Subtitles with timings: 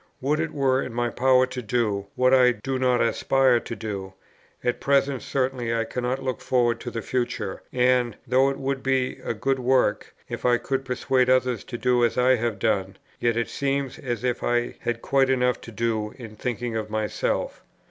[0.19, 4.13] Would it were in my power to do, what I do not aspire to do!
[4.63, 9.17] At present certainly I cannot look forward to the future, and, though it would be
[9.23, 13.37] a good work if I could persuade others to do as I have done, yet
[13.37, 17.61] it seems as if I had quite enough to do in thinking of myself."